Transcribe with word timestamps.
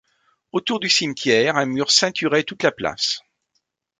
Autour 0.51 0.79
du 0.79 0.89
cimetière, 0.89 1.57
un 1.57 1.67
mur 1.67 1.91
ceinturait 1.91 2.41
toute 2.41 2.63
la 2.63 2.71
place. 2.71 3.19